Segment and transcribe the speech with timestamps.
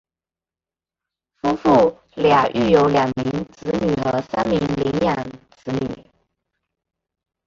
[1.43, 5.15] 夫妇俩育有两名子女和三名领养
[5.63, 6.07] 子女。